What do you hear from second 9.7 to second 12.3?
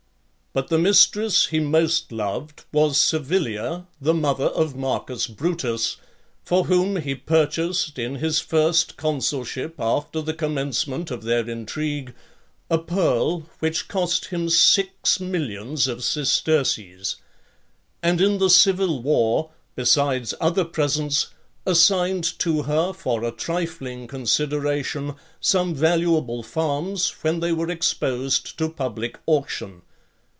after the commencement of their intrigue,